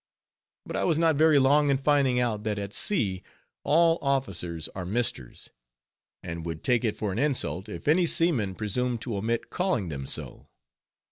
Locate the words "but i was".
0.65-0.97